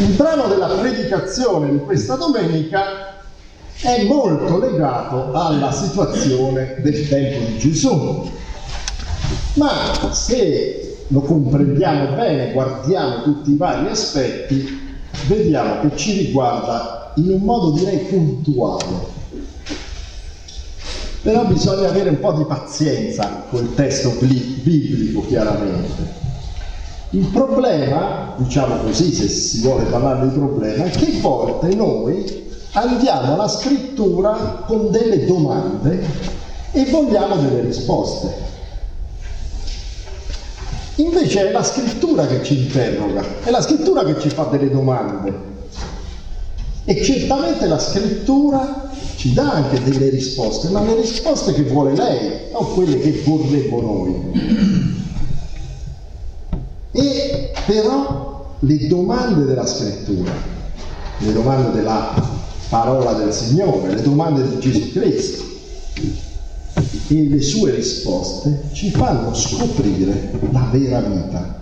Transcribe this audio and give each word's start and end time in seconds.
Il 0.00 0.14
brano 0.14 0.46
della 0.46 0.68
predicazione 0.68 1.72
di 1.72 1.78
questa 1.80 2.14
domenica 2.14 3.20
è 3.82 4.02
molto 4.04 4.58
legato 4.58 5.30
alla 5.34 5.70
situazione 5.72 6.76
del 6.78 7.06
tempo 7.06 7.44
di 7.50 7.58
Gesù. 7.58 8.30
Ma 9.56 10.10
se 10.12 11.04
lo 11.08 11.20
comprendiamo 11.20 12.14
bene, 12.14 12.50
guardiamo 12.52 13.24
tutti 13.24 13.50
i 13.50 13.56
vari 13.58 13.90
aspetti, 13.90 14.96
vediamo 15.26 15.80
che 15.82 15.94
ci 15.96 16.16
riguarda 16.24 17.12
in 17.16 17.32
un 17.32 17.42
modo 17.42 17.72
direi 17.72 17.98
puntuale. 17.98 19.18
Però 21.20 21.44
bisogna 21.44 21.90
avere 21.90 22.08
un 22.08 22.20
po' 22.20 22.32
di 22.32 22.44
pazienza 22.44 23.44
col 23.50 23.74
testo 23.74 24.16
biblico, 24.18 25.26
chiaramente. 25.26 26.29
Il 27.12 27.26
problema, 27.26 28.34
diciamo 28.36 28.76
così, 28.84 29.12
se 29.12 29.28
si 29.28 29.62
vuole 29.62 29.84
parlare 29.84 30.28
di 30.28 30.34
problema, 30.34 30.84
è 30.84 30.90
che 30.90 31.16
a 31.16 31.20
volte 31.20 31.74
noi 31.74 32.48
andiamo 32.72 33.34
alla 33.34 33.48
scrittura 33.48 34.62
con 34.64 34.92
delle 34.92 35.26
domande 35.26 36.06
e 36.70 36.84
vogliamo 36.84 37.34
delle 37.34 37.62
risposte. 37.62 38.32
Invece 40.96 41.48
è 41.48 41.50
la 41.50 41.64
scrittura 41.64 42.26
che 42.28 42.44
ci 42.44 42.58
interroga, 42.58 43.24
è 43.42 43.50
la 43.50 43.62
scrittura 43.62 44.04
che 44.04 44.20
ci 44.20 44.28
fa 44.28 44.44
delle 44.44 44.70
domande. 44.70 45.48
E 46.84 47.02
certamente 47.02 47.66
la 47.66 47.78
scrittura 47.80 48.88
ci 49.16 49.32
dà 49.32 49.50
anche 49.50 49.82
delle 49.82 50.10
risposte, 50.10 50.68
ma 50.68 50.80
le 50.82 50.94
risposte 50.94 51.54
che 51.54 51.64
vuole 51.64 51.96
lei, 51.96 52.52
non 52.52 52.72
quelle 52.72 53.00
che 53.00 53.20
vorremmo 53.24 53.80
noi. 53.80 54.79
E 56.92 57.52
però 57.66 58.56
le 58.60 58.86
domande 58.88 59.44
della 59.44 59.66
scrittura, 59.66 60.32
le 61.18 61.32
domande 61.32 61.76
della 61.76 62.38
parola 62.68 63.12
del 63.12 63.32
Signore, 63.32 63.94
le 63.94 64.02
domande 64.02 64.48
di 64.48 64.58
Gesù 64.58 64.92
Cristo 64.92 65.44
e 67.08 67.28
le 67.28 67.40
sue 67.40 67.72
risposte 67.72 68.62
ci 68.72 68.90
fanno 68.90 69.34
scoprire 69.34 70.32
la 70.50 70.68
vera 70.70 71.00
vita. 71.00 71.58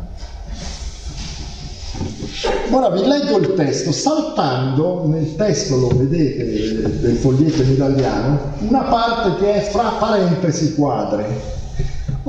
Ora 2.71 2.91
vi 2.91 3.07
leggo 3.07 3.39
il 3.39 3.55
testo, 3.55 3.93
saltando 3.93 5.07
nel 5.07 5.35
testo, 5.35 5.77
lo 5.77 5.89
vedete 5.89 7.01
del 7.01 7.17
foglietto 7.17 7.63
in 7.63 7.71
italiano, 7.73 8.39
una 8.61 8.83
parte 8.83 9.43
che 9.43 9.55
è 9.55 9.71
fra 9.71 9.95
parentesi 9.99 10.75
quadre, 10.75 11.57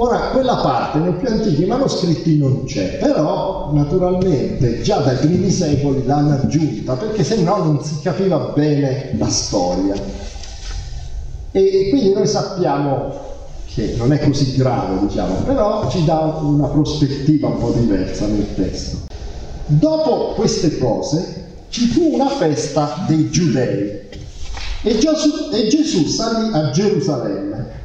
Ora, 0.01 0.29
quella 0.29 0.55
parte 0.55 0.97
nei 0.99 1.11
più 1.11 1.27
antichi 1.27 1.65
manoscritti 1.65 2.37
non 2.37 2.63
c'è, 2.63 2.99
però 2.99 3.69
naturalmente 3.73 4.81
già 4.81 4.99
dai 4.99 5.17
primi 5.17 5.51
secoli 5.51 6.05
l'hanno 6.05 6.35
aggiunta 6.35 6.93
perché 6.93 7.21
se 7.25 7.41
no 7.41 7.57
non 7.57 7.83
si 7.83 7.99
capiva 8.01 8.37
bene 8.55 9.13
la 9.17 9.27
storia. 9.27 9.95
E 11.51 11.87
quindi 11.89 12.13
noi 12.13 12.25
sappiamo 12.27 13.11
che 13.65 13.95
non 13.97 14.13
è 14.13 14.19
così 14.21 14.55
grave, 14.55 15.05
diciamo, 15.05 15.35
però 15.43 15.89
ci 15.89 16.05
dà 16.05 16.39
una 16.43 16.67
prospettiva 16.67 17.49
un 17.49 17.57
po' 17.57 17.71
diversa 17.71 18.25
nel 18.25 18.55
testo. 18.55 18.99
Dopo 19.65 20.31
queste 20.35 20.77
cose 20.77 21.47
ci 21.67 21.87
fu 21.87 22.13
una 22.13 22.29
festa 22.29 23.03
dei 23.05 23.29
giudei 23.29 23.99
e 24.81 24.97
Gesù, 24.97 25.49
e 25.51 25.67
Gesù 25.67 26.05
salì 26.05 26.53
a 26.53 26.69
Gerusalemme 26.69 27.78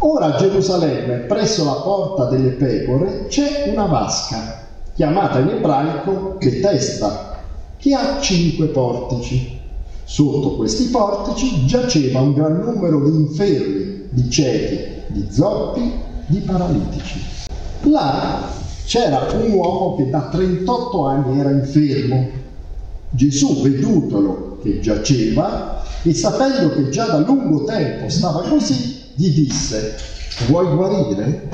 Ora 0.00 0.26
a 0.26 0.38
Gerusalemme, 0.38 1.16
presso 1.26 1.64
la 1.64 1.72
porta 1.72 2.26
delle 2.26 2.50
pecore, 2.50 3.26
c'è 3.26 3.68
una 3.72 3.86
vasca, 3.86 4.66
chiamata 4.94 5.40
in 5.40 5.48
ebraico 5.48 6.36
Betesta, 6.38 7.40
che 7.76 7.94
ha 7.94 8.20
cinque 8.20 8.66
portici. 8.66 9.58
Sotto 10.04 10.54
questi 10.54 10.84
portici 10.84 11.66
giaceva 11.66 12.20
un 12.20 12.32
gran 12.32 12.60
numero 12.60 13.10
di 13.10 13.16
infermi, 13.16 14.06
di 14.10 14.30
ciechi, 14.30 15.02
di 15.08 15.26
zoppi, 15.30 15.92
di 16.26 16.38
paralitici. 16.38 17.20
Là 17.82 18.46
c'era 18.86 19.26
un 19.32 19.50
uomo 19.50 19.96
che 19.96 20.08
da 20.10 20.28
38 20.30 21.06
anni 21.06 21.40
era 21.40 21.50
infermo. 21.50 22.28
Gesù, 23.10 23.62
vedutolo 23.62 24.58
che 24.62 24.78
giaceva 24.78 25.82
e 26.04 26.14
sapendo 26.14 26.72
che 26.74 26.88
già 26.88 27.06
da 27.06 27.18
lungo 27.18 27.64
tempo 27.64 28.08
stava 28.08 28.42
così, 28.42 28.97
gli 29.18 29.30
disse, 29.30 29.96
vuoi 30.46 30.72
guarire? 30.76 31.48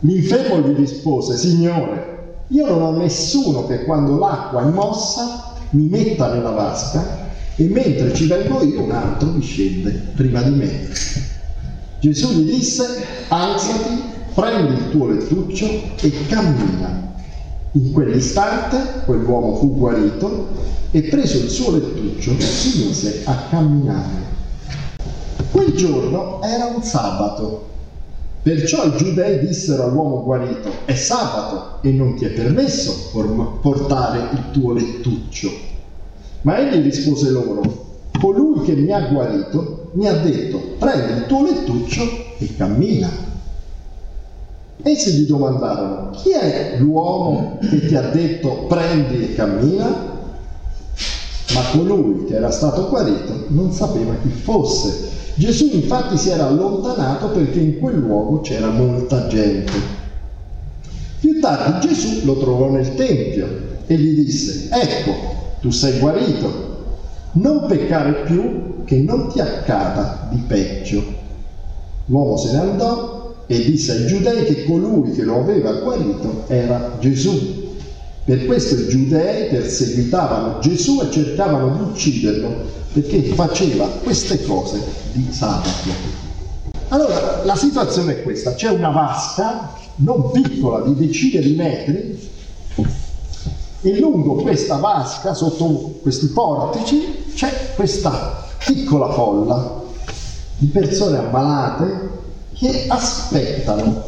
L'infermo 0.00 0.58
gli 0.58 0.74
rispose, 0.74 1.36
Signore, 1.36 2.16
io 2.48 2.66
non 2.66 2.82
ho 2.82 2.96
nessuno 2.96 3.68
che 3.68 3.84
quando 3.84 4.18
l'acqua 4.18 4.62
è 4.62 4.70
mossa 4.70 5.54
mi 5.70 5.84
metta 5.84 6.32
nella 6.32 6.50
vasca 6.50 7.26
e 7.54 7.64
mentre 7.66 8.12
ci 8.14 8.26
vengo 8.26 8.60
io 8.62 8.82
un 8.82 8.90
altro 8.90 9.30
mi 9.30 9.40
scende 9.42 9.90
prima 10.16 10.42
di 10.42 10.50
me. 10.50 10.88
Gesù 12.00 12.32
gli 12.32 12.50
disse, 12.50 12.84
alzati, 13.28 14.02
prendi 14.34 14.72
il 14.72 14.90
tuo 14.90 15.06
lettuccio 15.06 15.66
e 16.00 16.26
cammina. 16.26 17.14
In 17.72 17.92
quell'istante 17.92 19.02
quell'uomo 19.04 19.54
fu 19.54 19.76
guarito 19.76 20.48
e 20.90 21.02
preso 21.02 21.38
il 21.38 21.48
suo 21.48 21.70
lettuccio 21.70 22.40
si 22.40 22.86
mise 22.86 23.22
a 23.24 23.36
camminare. 23.50 24.37
Quel 25.50 25.72
giorno 25.74 26.42
era 26.42 26.66
un 26.66 26.82
sabato. 26.82 27.66
Perciò 28.42 28.84
i 28.84 28.96
giudei 28.96 29.46
dissero 29.46 29.84
all'uomo 29.84 30.22
guarito, 30.22 30.70
è 30.84 30.94
sabato 30.94 31.82
e 31.82 31.90
non 31.90 32.16
ti 32.16 32.24
è 32.24 32.30
permesso 32.30 33.10
portare 33.60 34.28
il 34.32 34.44
tuo 34.52 34.72
lettuccio. 34.72 35.50
Ma 36.42 36.58
egli 36.58 36.82
rispose 36.82 37.30
loro, 37.30 37.62
colui 38.20 38.64
che 38.64 38.74
mi 38.74 38.92
ha 38.92 39.08
guarito 39.08 39.90
mi 39.92 40.06
ha 40.06 40.16
detto, 40.18 40.60
prendi 40.78 41.12
il 41.12 41.26
tuo 41.26 41.42
lettuccio 41.44 42.02
e 42.38 42.56
cammina. 42.56 43.10
Essi 44.82 45.10
gli 45.12 45.26
domandarono, 45.26 46.10
chi 46.10 46.30
è 46.30 46.76
l'uomo 46.78 47.58
che 47.60 47.86
ti 47.86 47.96
ha 47.96 48.08
detto 48.10 48.66
prendi 48.68 49.24
e 49.24 49.34
cammina? 49.34 49.86
Ma 51.54 51.62
colui 51.72 52.26
che 52.26 52.36
era 52.36 52.50
stato 52.50 52.88
guarito 52.88 53.46
non 53.48 53.72
sapeva 53.72 54.14
chi 54.22 54.28
fosse 54.28 55.17
Gesù 55.38 55.70
infatti 55.72 56.16
si 56.16 56.30
era 56.30 56.48
allontanato 56.48 57.28
perché 57.28 57.60
in 57.60 57.78
quel 57.78 57.98
luogo 57.98 58.40
c'era 58.40 58.70
molta 58.70 59.28
gente. 59.28 59.70
Più 61.20 61.38
tardi 61.38 61.86
Gesù 61.86 62.24
lo 62.24 62.38
trovò 62.38 62.70
nel 62.70 62.96
Tempio 62.96 63.46
e 63.86 63.94
gli 63.96 64.20
disse, 64.20 64.68
ecco, 64.68 65.12
tu 65.60 65.70
sei 65.70 66.00
guarito, 66.00 66.86
non 67.32 67.66
peccare 67.68 68.24
più 68.24 68.82
che 68.84 68.96
non 68.96 69.28
ti 69.28 69.38
accada 69.38 70.28
di 70.32 70.42
peggio. 70.44 71.04
L'uomo 72.06 72.36
se 72.36 72.50
ne 72.54 72.58
andò 72.58 73.36
e 73.46 73.64
disse 73.64 73.92
ai 73.92 74.06
giudei 74.08 74.44
che 74.44 74.64
colui 74.64 75.12
che 75.12 75.22
lo 75.22 75.38
aveva 75.38 75.70
guarito 75.74 76.46
era 76.48 76.96
Gesù. 76.98 77.76
Per 78.24 78.44
questo 78.44 78.74
i 78.74 78.88
giudei 78.88 79.50
perseguitavano 79.50 80.58
Gesù 80.58 81.00
e 81.00 81.12
cercavano 81.12 81.76
di 81.76 81.90
ucciderlo 81.90 82.77
perché 83.00 83.22
faceva 83.34 83.86
queste 84.02 84.44
cose 84.44 84.82
di 85.12 85.28
sabato. 85.30 86.16
Allora, 86.88 87.44
la 87.44 87.54
situazione 87.54 88.18
è 88.18 88.22
questa, 88.22 88.54
c'è 88.54 88.70
una 88.70 88.90
vasca 88.90 89.74
non 89.96 90.30
piccola 90.30 90.84
di 90.84 90.94
decine 90.94 91.40
di 91.40 91.54
metri 91.54 92.30
e 93.82 93.98
lungo 93.98 94.36
questa 94.36 94.76
vasca, 94.76 95.34
sotto 95.34 95.98
questi 96.02 96.26
portici, 96.28 97.24
c'è 97.34 97.72
questa 97.76 98.46
piccola 98.64 99.12
folla 99.12 99.82
di 100.56 100.66
persone 100.66 101.18
ammalate 101.18 102.10
che 102.54 102.86
aspettano, 102.88 104.02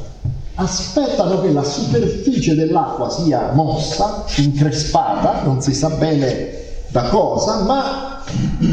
aspettano 0.55 1.41
che 1.41 1.53
la 1.53 1.63
superficie 1.63 2.57
dell'acqua 2.57 3.11
sia 3.11 3.53
mossa, 3.53 4.25
increspata, 4.37 5.43
non 5.45 5.61
si 5.61 5.75
sa 5.75 5.91
bene 5.91 6.59
da 6.89 7.03
cosa, 7.09 7.63
ma 7.63 8.10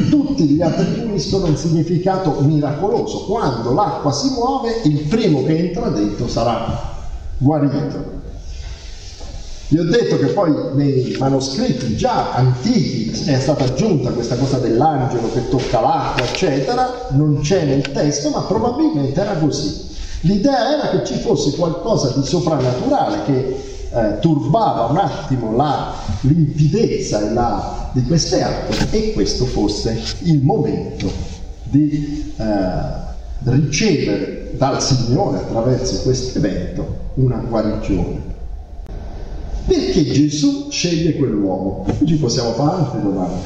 tutti 0.09 0.43
gli 0.43 0.61
attribuiscono 0.61 1.45
un 1.45 1.57
significato 1.57 2.41
miracoloso. 2.41 3.25
Quando 3.25 3.73
l'acqua 3.73 4.11
si 4.11 4.29
muove, 4.31 4.81
il 4.83 4.99
primo 5.03 5.43
che 5.45 5.57
entra 5.57 5.89
dentro 5.89 6.27
sarà 6.27 6.95
guarito. 7.37 8.15
Vi 9.69 9.79
ho 9.79 9.83
detto 9.83 10.17
che 10.17 10.27
poi 10.27 10.53
nei 10.75 11.15
manoscritti 11.19 11.97
già 11.97 12.33
antichi 12.33 13.29
è 13.29 13.37
stata 13.37 13.65
aggiunta 13.65 14.11
questa 14.11 14.37
cosa 14.37 14.59
dell'angelo 14.59 15.29
che 15.33 15.49
tocca 15.49 15.81
l'acqua, 15.81 16.23
eccetera, 16.25 17.07
non 17.11 17.39
c'è 17.41 17.65
nel 17.65 17.91
testo, 17.91 18.29
ma 18.29 18.41
probabilmente 18.41 19.19
era 19.19 19.33
così. 19.33 19.85
L'idea 20.21 20.77
era 20.77 20.89
che 20.89 21.05
ci 21.05 21.15
fosse 21.15 21.55
qualcosa 21.57 22.13
di 22.15 22.25
soprannaturale 22.25 23.23
che 23.25 23.76
eh, 23.91 24.19
turbava 24.19 24.85
un 24.85 24.97
attimo 24.97 25.55
la 25.55 25.93
limpidezza 26.21 27.31
la, 27.31 27.89
di 27.93 28.03
queste 28.03 28.41
acque 28.41 28.87
e 28.91 29.13
questo 29.13 29.45
fosse 29.45 30.01
il 30.23 30.41
momento 30.41 31.09
di 31.63 32.33
eh, 32.37 33.05
ricevere 33.43 34.51
dal 34.57 34.81
Signore 34.81 35.37
attraverso 35.37 36.01
questo 36.01 36.37
evento 36.37 37.05
una 37.15 37.37
guarigione. 37.37 38.35
Perché 39.65 40.05
Gesù 40.05 40.69
sceglie 40.69 41.15
quell'uomo? 41.15 41.85
Ci 42.05 42.15
possiamo 42.15 42.53
fare 42.53 42.83
altre 42.83 43.01
domande. 43.01 43.41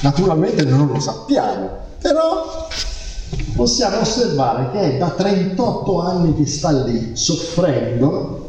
Naturalmente 0.00 0.64
non 0.64 0.86
lo 0.86 0.98
sappiamo, 0.98 1.68
però 2.00 2.66
possiamo 3.54 4.00
osservare 4.00 4.70
che 4.70 4.94
è 4.94 4.98
da 4.98 5.10
38 5.10 6.00
anni 6.00 6.34
che 6.34 6.46
sta 6.46 6.70
lì 6.70 7.10
soffrendo, 7.12 8.39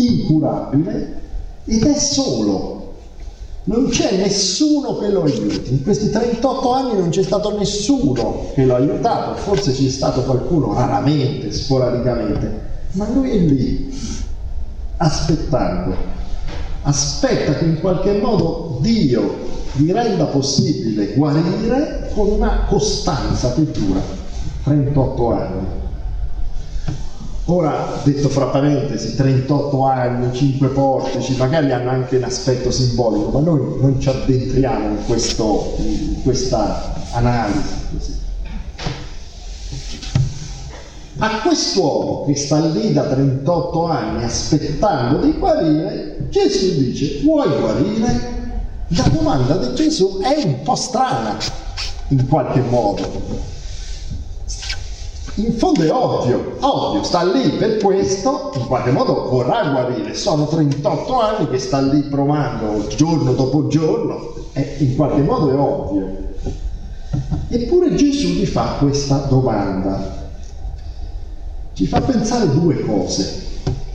incurabile, 0.00 1.20
ed 1.64 1.84
è 1.84 1.98
solo. 1.98 2.74
Non 3.64 3.88
c'è 3.88 4.16
nessuno 4.16 4.98
che 4.98 5.08
lo 5.08 5.24
aiuti. 5.24 5.72
In 5.72 5.82
questi 5.82 6.10
38 6.10 6.72
anni 6.72 6.98
non 6.98 7.08
c'è 7.08 7.22
stato 7.22 7.58
nessuno 7.58 8.50
che 8.54 8.64
lo 8.64 8.74
ha 8.74 8.76
aiutato, 8.76 9.34
forse 9.40 9.72
c'è 9.72 9.88
stato 9.88 10.22
qualcuno 10.22 10.72
raramente, 10.72 11.50
sporadicamente, 11.50 12.60
ma 12.92 13.08
lui 13.12 13.30
è 13.30 13.38
lì, 13.38 13.92
aspettando. 14.98 16.14
Aspetta 16.82 17.54
che 17.54 17.64
in 17.64 17.80
qualche 17.80 18.20
modo 18.20 18.78
Dio 18.80 19.44
gli 19.72 19.90
renda 19.90 20.26
possibile 20.26 21.14
guarire 21.14 22.10
con 22.14 22.28
una 22.28 22.66
costanza 22.68 23.52
che 23.52 23.68
dura 23.72 24.00
38 24.62 25.32
anni. 25.32 25.66
Ora, 27.48 28.00
detto 28.02 28.28
fra 28.28 28.46
parentesi, 28.46 29.14
38 29.14 29.84
anni, 29.84 30.34
5 30.34 30.66
portici, 30.68 31.36
magari 31.36 31.70
hanno 31.70 31.90
anche 31.90 32.16
un 32.16 32.24
aspetto 32.24 32.72
simbolico, 32.72 33.30
ma 33.30 33.38
noi 33.38 33.80
non 33.80 34.00
ci 34.00 34.08
addentriamo 34.08 34.88
in, 34.88 35.04
questo, 35.06 35.76
in 35.78 36.22
questa 36.24 36.92
analisi. 37.12 37.74
Così. 37.92 38.14
A 41.18 41.40
quest'uomo 41.42 42.24
che 42.26 42.34
sta 42.34 42.58
lì 42.58 42.92
da 42.92 43.04
38 43.04 43.84
anni 43.84 44.24
aspettando 44.24 45.24
di 45.24 45.38
guarire, 45.38 46.26
Gesù 46.28 46.78
dice, 46.80 47.20
vuoi 47.22 47.48
guarire? 47.60 48.34
La 48.88 49.08
domanda 49.08 49.56
di 49.56 49.72
Gesù 49.76 50.18
è 50.18 50.42
un 50.44 50.62
po' 50.62 50.74
strana, 50.74 51.36
in 52.08 52.26
qualche 52.26 52.60
modo 52.60 53.54
in 55.38 55.52
fondo 55.52 55.82
è 55.82 55.90
ovvio, 55.90 56.56
ovvio, 56.60 57.02
sta 57.02 57.22
lì 57.22 57.50
per 57.50 57.76
questo, 57.76 58.52
in 58.54 58.66
qualche 58.66 58.90
modo 58.90 59.28
vorrà 59.28 59.68
guarire, 59.68 60.14
sono 60.14 60.46
38 60.46 61.20
anni 61.20 61.48
che 61.50 61.58
sta 61.58 61.78
lì 61.80 62.00
provando 62.04 62.86
giorno 62.88 63.32
dopo 63.34 63.66
giorno, 63.66 64.34
e 64.54 64.76
in 64.78 64.96
qualche 64.96 65.20
modo 65.20 65.50
è 65.50 65.54
ovvio. 65.54 66.24
Eppure 67.48 67.94
Gesù 67.94 68.28
gli 68.28 68.46
fa 68.46 68.76
questa 68.78 69.26
domanda, 69.28 70.30
ci 71.74 71.86
fa 71.86 72.00
pensare 72.00 72.50
due 72.52 72.80
cose. 72.80 73.44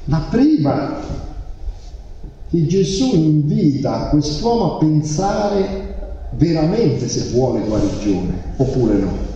La 0.06 0.24
prima, 0.30 1.00
che 2.52 2.68
Gesù 2.68 3.16
invita 3.16 4.10
quest'uomo 4.10 4.76
a 4.76 4.78
pensare 4.78 6.28
veramente 6.32 7.08
se 7.08 7.32
vuole 7.32 7.62
guarigione 7.62 8.54
oppure 8.58 8.94
no. 8.94 9.31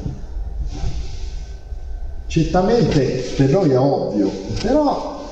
Certamente 2.27 3.33
per 3.35 3.49
noi 3.51 3.69
è 3.69 3.79
ovvio, 3.79 4.29
però 4.61 5.29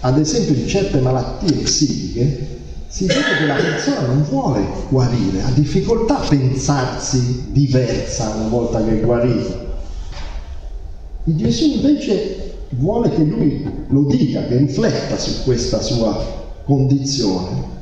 ad 0.00 0.18
esempio 0.18 0.54
in 0.54 0.68
certe 0.68 1.00
malattie 1.00 1.52
psichiche 1.52 2.56
si 2.88 3.06
vede 3.06 3.36
che 3.38 3.46
la 3.46 3.54
persona 3.54 4.06
non 4.06 4.22
vuole 4.22 4.64
guarire, 4.88 5.42
ha 5.42 5.50
difficoltà 5.50 6.20
a 6.20 6.28
pensarsi 6.28 7.48
diversa 7.50 8.34
una 8.36 8.48
volta 8.48 8.82
che 8.82 8.92
è 8.92 9.00
guarita. 9.00 9.66
E 11.24 11.36
Gesù 11.36 11.64
invece 11.64 12.54
vuole 12.70 13.10
che 13.10 13.22
lui 13.22 13.70
lo 13.88 14.04
dica, 14.04 14.46
che 14.46 14.56
rifletta 14.56 15.18
su 15.18 15.42
questa 15.44 15.80
sua 15.80 16.46
condizione. 16.64 17.76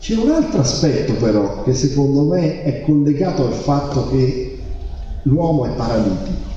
C'è 0.00 0.16
un 0.16 0.30
altro 0.30 0.60
aspetto 0.60 1.12
però 1.14 1.62
che 1.62 1.74
secondo 1.74 2.22
me 2.22 2.62
è 2.62 2.82
collegato 2.82 3.46
al 3.46 3.52
fatto 3.52 4.08
che 4.08 4.58
l'uomo 5.22 5.66
è 5.66 5.70
paralitico. 5.76 6.51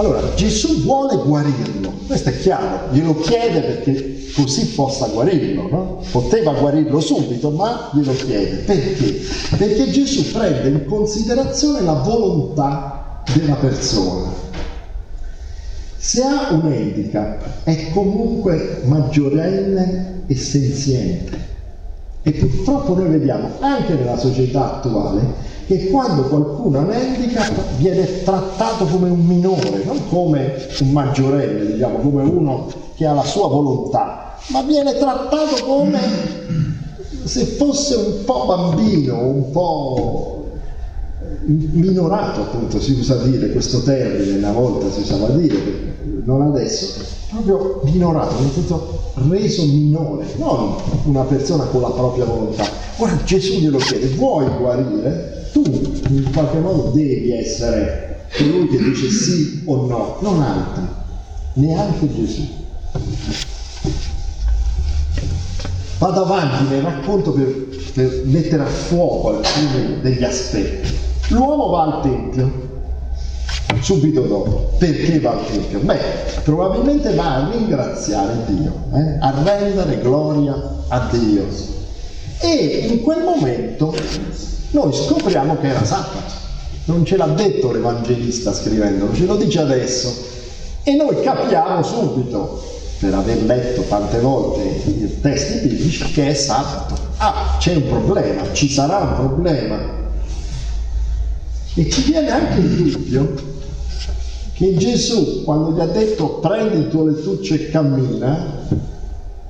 Allora, 0.00 0.32
Gesù 0.34 0.80
vuole 0.80 1.14
guarirlo, 1.14 1.92
questo 2.06 2.30
è 2.30 2.40
chiaro, 2.40 2.88
glielo 2.90 3.16
chiede 3.16 3.60
perché 3.60 4.28
così 4.34 4.68
possa 4.68 5.08
guarirlo, 5.08 5.68
no? 5.68 6.02
Poteva 6.10 6.54
guarirlo 6.54 7.00
subito, 7.00 7.50
ma 7.50 7.90
glielo 7.92 8.14
chiede. 8.14 8.62
Perché? 8.62 9.20
Perché 9.58 9.90
Gesù 9.90 10.32
prende 10.32 10.68
in 10.68 10.86
considerazione 10.86 11.82
la 11.82 11.92
volontà 11.92 13.22
della 13.34 13.56
persona. 13.56 14.32
Se 15.98 16.22
ha 16.22 16.48
un 16.52 16.72
handicap 16.72 17.64
è 17.64 17.90
comunque 17.92 18.80
maggiorenne 18.86 20.22
e 20.26 20.34
senziente. 20.34 21.49
E 22.22 22.32
purtroppo 22.32 22.94
noi 22.94 23.08
vediamo 23.08 23.48
anche 23.60 23.94
nella 23.94 24.18
società 24.18 24.76
attuale 24.76 25.48
che 25.66 25.88
quando 25.88 26.22
qualcuno 26.22 26.80
ha 26.80 26.86
viene 27.78 28.22
trattato 28.24 28.84
come 28.86 29.08
un 29.08 29.24
minore, 29.24 29.84
non 29.84 30.08
come 30.08 30.54
un 30.80 30.90
maggiorenne, 30.90 31.72
diciamo, 31.72 31.98
come 31.98 32.22
uno 32.24 32.66
che 32.96 33.06
ha 33.06 33.12
la 33.14 33.22
sua 33.22 33.46
volontà, 33.46 34.34
ma 34.48 34.62
viene 34.62 34.94
trattato 34.94 35.64
come 35.64 36.00
se 37.24 37.44
fosse 37.44 37.94
un 37.94 38.24
po' 38.24 38.46
bambino, 38.46 39.26
un 39.28 39.50
po' 39.52 40.50
minorato, 41.44 42.40
appunto 42.40 42.80
si 42.80 42.92
usa 42.92 43.16
dire 43.22 43.50
questo 43.50 43.82
termine, 43.82 44.38
una 44.38 44.52
volta 44.52 44.90
si 44.90 45.00
usava 45.00 45.28
dire, 45.28 45.56
non 46.24 46.42
adesso, 46.42 47.18
proprio 47.30 47.80
minorato, 47.84 48.40
nel 48.40 48.50
senso 48.52 49.12
reso 49.28 49.64
minore, 49.64 50.26
non 50.36 50.74
una 51.04 51.22
persona 51.22 51.64
con 51.64 51.80
la 51.80 51.90
propria 51.90 52.24
volontà. 52.24 52.66
Ora 52.96 53.16
Gesù 53.24 53.58
glielo 53.58 53.78
chiede, 53.78 54.08
vuoi 54.14 54.46
guarire? 54.58 55.38
tu 55.52 55.62
in 56.08 56.30
qualche 56.32 56.58
modo 56.58 56.90
devi 56.94 57.32
essere 57.32 58.26
colui 58.36 58.68
che 58.68 58.78
dice 58.78 59.10
sì 59.10 59.62
o 59.64 59.86
no, 59.86 60.16
non 60.20 60.40
altri, 60.40 60.82
neanche 61.54 62.14
Gesù. 62.14 62.46
Vado 65.98 66.22
avanti 66.22 66.72
nel 66.72 66.82
racconto 66.82 67.32
per, 67.32 67.66
per 67.92 68.22
mettere 68.24 68.62
a 68.62 68.66
fuoco 68.66 69.36
alcuni 69.36 70.00
degli 70.00 70.24
aspetti. 70.24 70.96
L'uomo 71.28 71.68
va 71.68 71.82
al 71.82 72.02
Tempio, 72.02 72.69
subito 73.80 74.22
dopo. 74.22 74.72
Perché 74.78 75.20
va 75.20 75.30
al 75.30 75.46
Tempio? 75.46 75.78
Beh, 75.80 75.98
probabilmente 76.42 77.14
va 77.14 77.36
a 77.36 77.50
ringraziare 77.50 78.44
Dio, 78.46 78.72
eh? 78.94 79.18
a 79.20 79.42
rendere 79.42 80.00
gloria 80.00 80.54
a 80.88 81.08
Dio. 81.10 81.46
E 82.40 82.86
in 82.90 83.02
quel 83.02 83.22
momento 83.22 83.94
noi 84.70 84.92
scopriamo 84.92 85.58
che 85.58 85.68
era 85.68 85.84
sabato. 85.84 86.38
Non 86.84 87.04
ce 87.04 87.16
l'ha 87.16 87.26
detto 87.26 87.70
l'Evangelista 87.70 88.52
scrivendolo, 88.52 89.14
ce 89.14 89.26
lo 89.26 89.36
dice 89.36 89.60
adesso. 89.60 90.28
E 90.82 90.94
noi 90.94 91.20
capiamo 91.22 91.82
subito, 91.82 92.62
per 92.98 93.14
aver 93.14 93.42
letto 93.44 93.82
tante 93.82 94.18
volte 94.20 94.62
i 94.62 95.20
testi 95.20 95.68
biblici, 95.68 96.10
che 96.12 96.28
è 96.28 96.34
sabato. 96.34 96.94
Ah, 97.18 97.56
c'è 97.58 97.74
un 97.74 97.88
problema, 97.88 98.42
ci 98.52 98.70
sarà 98.70 98.98
un 98.98 99.14
problema. 99.14 99.78
E 101.74 101.90
ci 101.90 102.02
viene 102.02 102.30
anche 102.30 102.60
il 102.60 102.90
dubbio 102.90 103.34
che 104.60 104.76
Gesù, 104.76 105.42
quando 105.42 105.72
gli 105.72 105.80
ha 105.80 105.86
detto 105.86 106.34
prendi 106.34 106.76
il 106.76 106.88
tuo 106.88 107.06
lettuccio 107.06 107.54
e 107.54 107.70
cammina, 107.70 108.58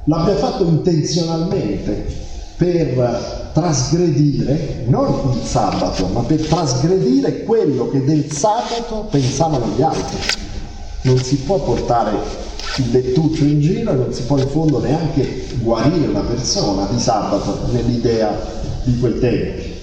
l'abbia 0.05 0.37
fatto 0.37 0.62
intenzionalmente 0.62 2.07
per 2.57 3.50
trasgredire 3.52 4.85
non 4.87 5.33
il 5.35 5.43
sabato, 5.43 6.07
ma 6.12 6.21
per 6.21 6.40
trasgredire 6.43 7.43
quello 7.43 7.90
che 7.90 8.05
del 8.05 8.31
sabato 8.31 9.09
pensavano 9.11 9.67
gli 9.76 9.83
altri. 9.83 10.17
Non 11.02 11.19
si 11.19 11.38
può 11.38 11.59
portare 11.59 12.12
il 12.76 12.90
lettuccio 12.93 13.43
in 13.43 13.61
giro 13.61 13.90
e 13.90 13.95
non 13.95 14.12
si 14.12 14.23
può 14.23 14.38
in 14.38 14.47
fondo 14.47 14.79
neanche 14.79 15.47
guarire 15.61 16.07
una 16.07 16.21
persona 16.21 16.87
di 16.88 17.00
sabato 17.00 17.67
nell'idea 17.73 18.31
di 18.85 18.97
quei 19.00 19.19
tempi. 19.19 19.80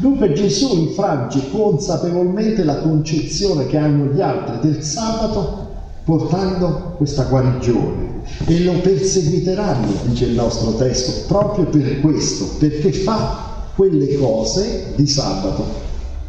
Dunque 0.00 0.32
Gesù 0.32 0.76
infrange 0.76 1.50
consapevolmente 1.50 2.64
la 2.64 2.78
concezione 2.78 3.66
che 3.66 3.76
hanno 3.76 4.06
gli 4.06 4.20
altri 4.22 4.70
del 4.70 4.82
sabato 4.82 5.68
portando 6.04 6.94
questa 6.96 7.24
guarigione 7.24 8.22
e 8.46 8.64
lo 8.64 8.80
perseguiteranno, 8.80 9.92
dice 10.04 10.24
il 10.24 10.34
nostro 10.34 10.72
testo, 10.76 11.26
proprio 11.26 11.66
per 11.66 12.00
questo, 12.00 12.46
perché 12.58 12.92
fa 12.92 13.48
quelle 13.74 14.16
cose 14.16 14.94
di 14.96 15.06
sabato 15.06 15.66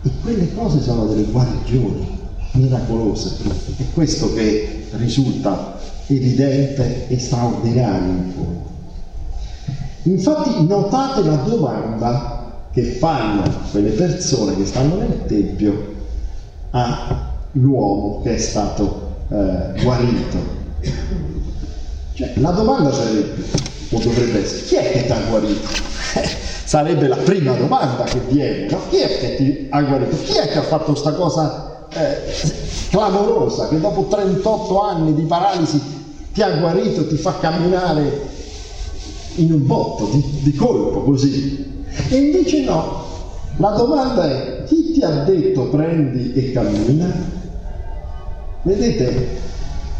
e 0.04 0.10
quelle 0.22 0.54
cose 0.54 0.82
sono 0.82 1.06
delle 1.06 1.24
guarigioni 1.32 2.20
miracolose. 2.52 3.38
È 3.78 3.84
questo 3.94 4.34
che 4.34 4.88
risulta 4.98 5.80
evidente 6.08 7.08
e 7.08 7.18
straordinario 7.18 8.10
in 8.10 8.32
fondo. 8.36 8.70
Infatti 10.04 10.66
notate 10.68 11.24
la 11.24 11.36
domanda 11.36 12.41
che 12.72 12.84
fanno 12.84 13.44
quelle 13.72 13.90
persone 13.90 14.56
che 14.56 14.66
stanno 14.66 14.96
nel 14.96 15.26
Tempio 15.28 16.00
all'uomo 16.72 18.22
che 18.24 18.36
è 18.36 18.38
stato 18.38 19.16
eh, 19.30 19.82
guarito. 19.82 20.60
Cioè, 22.14 22.34
la 22.36 22.52
domanda 22.52 22.92
sarebbe, 22.94 23.44
o 23.92 24.00
dovrebbe 24.00 24.44
essere, 24.44 24.64
chi 24.64 24.76
è 24.76 24.92
che 24.92 25.06
ti 25.06 25.12
ha 25.12 25.20
guarito? 25.30 25.68
Sarebbe 26.64 27.08
la 27.08 27.18
prima 27.18 27.54
domanda 27.54 28.04
che 28.04 28.20
viene, 28.30 28.70
no? 28.70 28.80
Chi 28.90 28.98
è 28.98 29.20
che 29.20 29.36
ti 29.36 29.68
ha 29.70 29.82
guarito? 29.82 30.16
Chi 30.24 30.38
è 30.38 30.48
che 30.48 30.58
ha 30.58 30.64
fatto 30.64 30.92
questa 30.92 31.12
cosa 31.14 31.88
eh, 31.90 32.34
clamorosa, 32.90 33.68
che 33.68 33.80
dopo 33.80 34.08
38 34.10 34.82
anni 34.82 35.14
di 35.14 35.24
paralisi 35.24 35.82
ti 36.32 36.42
ha 36.42 36.50
guarito, 36.52 37.08
ti 37.08 37.18
fa 37.18 37.38
camminare 37.40 38.30
in 39.36 39.52
un 39.52 39.66
botto, 39.66 40.06
di, 40.06 40.24
di 40.44 40.54
colpo 40.56 41.02
così? 41.02 41.71
E 42.10 42.16
invece 42.16 42.64
no, 42.64 43.06
la 43.58 43.72
domanda 43.72 44.30
è 44.30 44.64
chi 44.66 44.92
ti 44.94 45.02
ha 45.02 45.24
detto 45.24 45.64
prendi 45.66 46.34
e 46.34 46.52
cammina? 46.52 47.14
Vedete, 48.64 49.40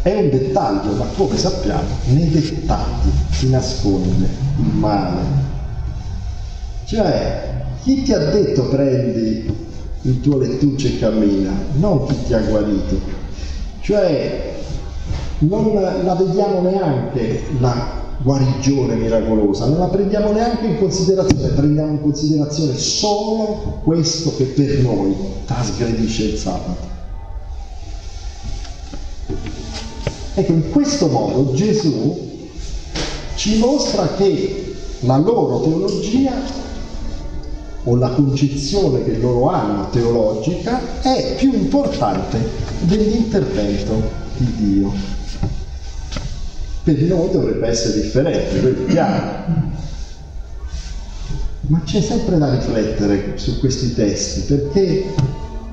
è 0.02 0.14
un 0.14 0.30
dettaglio, 0.30 0.92
ma 0.94 1.04
come 1.16 1.36
sappiamo, 1.36 1.86
nei 2.06 2.28
dettagli 2.30 3.10
si 3.30 3.50
nasconde 3.50 4.26
il 4.58 4.74
male. 4.74 5.20
Cioè, 6.84 7.64
chi 7.82 8.02
ti 8.02 8.12
ha 8.12 8.30
detto 8.30 8.68
prendi 8.68 9.54
il 10.02 10.20
tuo 10.20 10.38
lettuccio 10.38 10.86
e 10.88 10.98
cammina, 10.98 11.52
non 11.74 12.06
chi 12.06 12.16
ti 12.26 12.34
ha 12.34 12.40
guarito. 12.40 12.98
Cioè, 13.80 14.54
non 15.38 15.72
la 16.04 16.14
vediamo 16.14 16.60
neanche 16.62 17.44
la 17.58 18.01
guarigione 18.22 18.94
miracolosa, 18.94 19.66
non 19.66 19.78
la 19.78 19.86
prendiamo 19.86 20.32
neanche 20.32 20.66
in 20.66 20.78
considerazione, 20.78 21.48
prendiamo 21.48 21.92
in 21.92 22.00
considerazione 22.00 22.78
solo 22.78 23.80
questo 23.82 24.34
che 24.36 24.44
per 24.44 24.78
noi 24.78 25.14
trasgredisce 25.44 26.24
il 26.24 26.38
sabato. 26.38 26.90
Ecco, 30.34 30.52
in 30.52 30.70
questo 30.70 31.08
modo 31.08 31.52
Gesù 31.52 32.30
ci 33.34 33.58
mostra 33.58 34.08
che 34.16 34.74
la 35.00 35.18
loro 35.18 35.60
teologia 35.60 36.32
o 37.84 37.96
la 37.96 38.10
concezione 38.10 39.02
che 39.04 39.18
loro 39.18 39.48
hanno 39.48 39.88
teologica 39.90 41.02
è 41.02 41.34
più 41.36 41.52
importante 41.52 42.38
dell'intervento 42.82 44.20
di 44.36 44.54
Dio 44.56 45.21
per 46.82 47.00
noi 47.02 47.30
dovrebbe 47.30 47.68
essere 47.68 48.00
differente, 48.00 48.58
quello 48.58 48.86
è 48.86 48.90
chiaro. 48.90 49.80
Ma 51.60 51.80
c'è 51.84 52.00
sempre 52.00 52.38
da 52.38 52.52
riflettere 52.52 53.34
su 53.36 53.60
questi 53.60 53.94
testi, 53.94 54.40
perché 54.40 55.04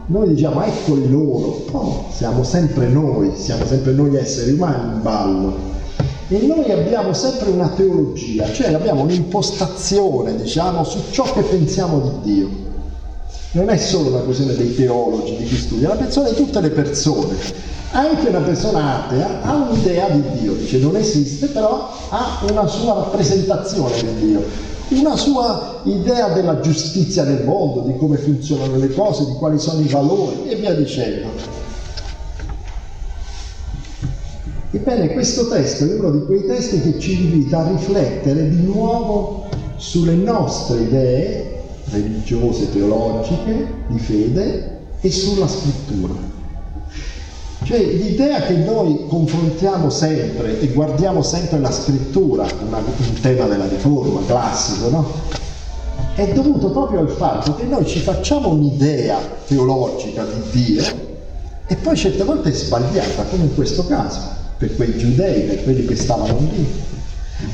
noi 0.05 0.33
diciamo 0.33 0.63
eccoli 0.63 1.09
loro, 1.09 1.65
no, 1.71 2.05
siamo 2.13 2.43
sempre 2.43 2.87
noi, 2.87 3.31
siamo 3.35 3.65
sempre 3.65 3.93
noi 3.93 4.15
esseri 4.15 4.51
umani 4.51 4.93
in 4.93 5.01
ballo. 5.01 5.77
E 6.27 6.45
noi 6.45 6.71
abbiamo 6.71 7.11
sempre 7.13 7.49
una 7.49 7.69
teologia, 7.69 8.51
cioè 8.51 8.71
abbiamo 8.71 9.01
un'impostazione, 9.01 10.35
diciamo, 10.35 10.83
su 10.83 10.99
ciò 11.09 11.23
che 11.33 11.41
pensiamo 11.41 12.21
di 12.21 12.33
Dio. 12.33 12.49
Non 13.53 13.69
è 13.69 13.77
solo 13.77 14.09
una 14.09 14.19
questione 14.19 14.53
dei 14.53 14.75
teologi, 14.75 15.35
di 15.37 15.43
chi 15.45 15.57
studia, 15.57 15.87
è 15.87 15.93
la 15.93 15.97
persona 15.97 16.29
di 16.29 16.35
tutte 16.35 16.61
le 16.61 16.69
persone 16.69 17.35
anche 17.91 18.27
una 18.27 18.41
persona 18.41 19.05
atea 19.05 19.41
ha 19.41 19.55
un'idea 19.55 20.09
di 20.09 20.39
Dio, 20.39 20.53
dice 20.53 20.77
non 20.77 20.95
esiste, 20.95 21.47
però 21.47 21.89
ha 22.09 22.39
una 22.49 22.67
sua 22.67 22.93
rappresentazione 22.93 23.95
di 24.01 24.27
Dio, 24.27 24.43
una 24.89 25.15
sua 25.15 25.81
idea 25.83 26.29
della 26.29 26.59
giustizia 26.59 27.23
nel 27.23 27.43
mondo, 27.43 27.81
di 27.81 27.97
come 27.97 28.17
funzionano 28.17 28.77
le 28.77 28.93
cose, 28.93 29.25
di 29.25 29.33
quali 29.33 29.59
sono 29.59 29.81
i 29.81 29.87
valori 29.87 30.49
e 30.49 30.55
via 30.55 30.73
dicendo. 30.73 31.57
Ebbene, 34.71 35.13
questo 35.13 35.47
testo 35.47 35.85
è 35.85 35.95
uno 35.95 36.11
di 36.11 36.25
quei 36.25 36.45
testi 36.45 36.79
che 36.81 36.99
ci 36.99 37.23
invita 37.23 37.65
a 37.65 37.69
riflettere 37.69 38.49
di 38.49 38.61
nuovo 38.61 39.47
sulle 39.77 40.13
nostre 40.13 40.81
idee 40.81 41.63
religiose, 41.91 42.71
teologiche, 42.71 43.67
di 43.87 43.97
fede 43.97 44.77
e 45.01 45.09
sulla 45.09 45.47
scrittura. 45.47 46.38
Cioè 47.69 47.83
l'idea 47.83 48.41
che 48.41 48.55
noi 48.55 49.05
confrontiamo 49.07 49.91
sempre 49.91 50.59
e 50.59 50.69
guardiamo 50.69 51.21
sempre 51.21 51.59
la 51.59 51.69
scrittura, 51.69 52.47
una, 52.65 52.77
un 52.77 53.19
tema 53.21 53.45
della 53.45 53.67
riforma 53.67 54.21
classico, 54.25 54.89
no? 54.89 55.11
È 56.15 56.33
dovuto 56.33 56.71
proprio 56.71 57.01
al 57.01 57.09
fatto 57.09 57.53
che 57.53 57.65
noi 57.65 57.85
ci 57.85 57.99
facciamo 57.99 58.49
un'idea 58.49 59.19
teologica 59.45 60.25
di 60.25 60.63
Dio 60.63 60.83
e 61.67 61.75
poi 61.75 61.95
certe 61.95 62.23
volte 62.23 62.49
è 62.49 62.53
sbagliata, 62.53 63.21
come 63.29 63.43
in 63.43 63.53
questo 63.53 63.85
caso, 63.85 64.19
per 64.57 64.75
quei 64.75 64.97
giudei, 64.97 65.43
per 65.43 65.61
quelli 65.61 65.85
che 65.85 65.95
stavano 65.95 66.39
lì. 66.39 66.67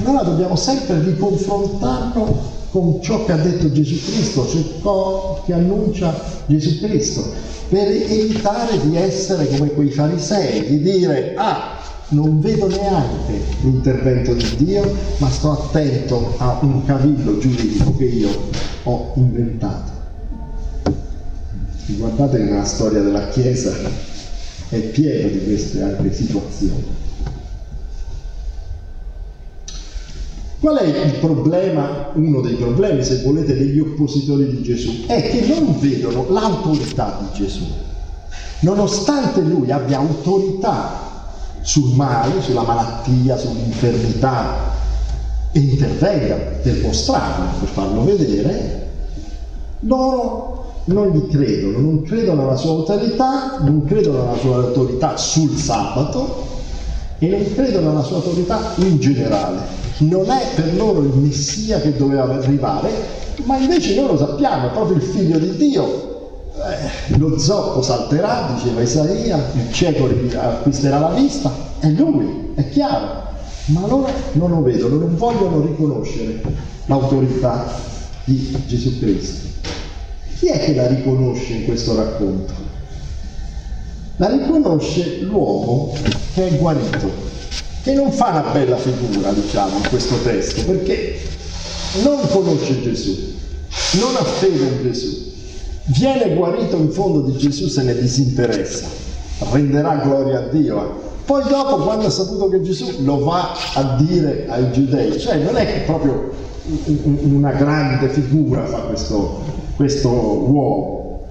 Allora 0.01 0.23
dobbiamo 0.23 0.55
sempre 0.55 0.97
riconfrontarlo 1.03 2.53
con 2.75 3.01
ciò 3.01 3.23
che 3.23 3.31
ha 3.31 3.37
detto 3.37 3.71
Gesù 3.71 4.11
Cristo, 4.11 4.45
ciò 4.81 5.41
che 5.45 5.53
annuncia 5.53 6.13
Gesù 6.45 6.81
Cristo 6.81 7.23
per 7.69 7.87
evitare 7.87 8.81
di 8.81 8.97
essere 8.97 9.47
come 9.47 9.71
quei 9.71 9.89
farisei, 9.91 10.65
di 10.67 10.81
dire 10.81 11.35
ah, 11.37 11.79
non 12.09 12.41
vedo 12.41 12.67
neanche 12.67 13.39
l'intervento 13.61 14.33
di 14.33 14.55
Dio, 14.57 14.93
ma 15.19 15.29
sto 15.29 15.51
attento 15.51 16.33
a 16.35 16.59
un 16.63 16.83
cavillo 16.83 17.37
giuridico 17.37 17.95
che 17.95 18.03
io 18.03 18.49
ho 18.83 19.13
inventato. 19.15 19.91
Guardate 21.85 22.37
che 22.39 22.43
nella 22.43 22.65
storia 22.65 22.99
della 22.99 23.29
Chiesa 23.29 23.71
è 24.67 24.79
pieno 24.79 25.29
di 25.29 25.45
queste 25.45 25.81
altre 25.81 26.11
situazioni. 26.11 27.04
Qual 30.65 30.77
è 30.77 31.05
il 31.05 31.19
problema, 31.19 32.09
uno 32.15 32.41
dei 32.41 32.55
problemi, 32.55 33.03
se 33.03 33.21
volete, 33.21 33.55
degli 33.55 33.77
oppositori 33.77 34.47
di 34.47 34.63
Gesù? 34.63 35.05
È 35.05 35.21
che 35.21 35.45
non 35.45 35.79
vedono 35.79 36.25
l'autorità 36.27 37.19
di 37.19 37.37
Gesù. 37.37 37.65
Nonostante 38.61 39.41
lui 39.41 39.69
abbia 39.69 39.99
autorità 39.99 41.21
sul 41.61 41.93
male, 41.93 42.41
sulla 42.41 42.63
malattia, 42.63 43.37
sull'infermità 43.37 44.55
e 45.51 45.59
intervenga 45.59 46.33
per 46.63 46.81
mostrarlo, 46.81 47.59
per 47.59 47.69
farlo 47.69 48.03
vedere, 48.03 48.89
loro 49.81 50.81
non 50.85 51.11
gli 51.11 51.27
credono, 51.29 51.77
non 51.77 52.01
credono 52.01 52.41
alla 52.41 52.55
sua 52.55 52.71
autorità, 52.71 53.59
non 53.59 53.85
credono 53.85 54.23
alla 54.23 54.37
sua 54.39 54.55
autorità 54.55 55.15
sul 55.15 55.55
sabato 55.55 56.54
e 57.25 57.29
non 57.29 57.53
credono 57.53 57.91
alla 57.91 58.03
sua 58.03 58.17
autorità 58.17 58.73
in 58.77 58.99
generale 58.99 59.83
non 59.99 60.29
è 60.29 60.47
per 60.55 60.75
loro 60.75 61.01
il 61.01 61.13
Messia 61.15 61.79
che 61.79 61.95
doveva 61.95 62.23
arrivare, 62.23 62.89
ma 63.45 63.57
invece 63.57 63.95
noi 63.95 64.07
lo 64.07 64.17
sappiamo, 64.17 64.67
è 64.67 64.71
proprio 64.71 64.97
il 64.97 65.03
figlio 65.03 65.37
di 65.37 65.55
Dio. 65.55 66.13
Eh, 66.55 67.17
lo 67.17 67.37
zoppo 67.37 67.81
salterà, 67.81 68.51
diceva 68.55 68.81
Isaia, 68.81 69.37
il 69.53 69.71
cieco 69.71 70.09
acquisterà 70.37 70.99
la 70.99 71.13
vista, 71.13 71.53
è 71.79 71.87
lui, 71.89 72.51
è 72.55 72.69
chiaro. 72.69 73.23
Ma 73.67 73.81
loro 73.87 74.09
non 74.33 74.49
lo 74.51 74.61
vedono, 74.61 74.97
non 74.97 75.15
vogliono 75.15 75.61
riconoscere 75.61 76.41
l'autorità 76.85 77.65
di 78.25 78.63
Gesù 78.67 78.99
Cristo. 78.99 79.47
Chi 80.37 80.47
è 80.47 80.59
che 80.59 80.75
la 80.75 80.87
riconosce 80.87 81.53
in 81.53 81.65
questo 81.65 81.95
racconto? 81.95 82.64
La 84.17 84.29
riconosce 84.29 85.19
l'uomo 85.21 85.93
che 86.33 86.47
è 86.47 86.57
guarito, 86.57 87.11
che 87.83 87.93
non 87.93 88.11
fa 88.13 88.29
una 88.29 88.51
bella 88.51 88.77
figura, 88.77 89.31
diciamo, 89.33 89.77
in 89.77 89.89
questo 89.89 90.15
testo, 90.23 90.63
perché 90.63 91.19
non 92.03 92.19
conosce 92.29 92.81
Gesù, 92.81 93.13
non 93.99 94.15
ha 94.15 94.23
fede 94.23 94.63
in 94.63 94.81
Gesù, 94.83 95.33
viene 95.97 96.33
guarito 96.33 96.77
in 96.77 96.91
fondo 96.91 97.21
di 97.29 97.37
Gesù 97.37 97.67
se 97.67 97.83
ne 97.83 97.93
disinteressa, 97.93 98.85
renderà 99.51 99.95
gloria 99.97 100.39
a 100.39 100.47
Dio. 100.47 101.03
Poi 101.25 101.43
dopo, 101.49 101.77
quando 101.83 102.05
ha 102.05 102.09
saputo 102.09 102.47
che 102.47 102.61
Gesù 102.61 103.03
lo 103.03 103.23
va 103.23 103.51
a 103.73 103.97
dire 104.01 104.45
ai 104.47 104.71
giudei, 104.71 105.19
cioè 105.19 105.37
non 105.37 105.57
è 105.57 105.65
che 105.65 105.79
proprio 105.79 106.31
una 106.85 107.51
grande 107.51 108.07
figura 108.09 108.65
fa 108.65 108.77
questo, 108.79 109.41
questo 109.75 110.09
uomo. 110.09 111.27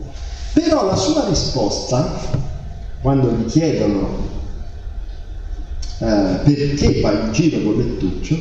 Però 0.52 0.84
la 0.84 0.96
sua 0.96 1.24
risposta, 1.28 2.20
quando 3.04 3.32
gli 3.32 3.44
chiedono 3.44 4.16
eh, 5.98 6.38
perché 6.42 7.00
va 7.02 7.12
in 7.12 7.32
giro 7.32 7.60
con 7.62 7.76
Lettuccio 7.76 8.34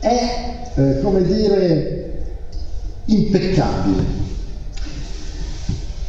è, 0.00 0.72
eh, 0.74 1.00
come 1.00 1.22
dire, 1.22 2.24
impeccabile. 3.04 4.04